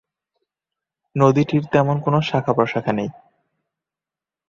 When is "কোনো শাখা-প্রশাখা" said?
1.99-2.91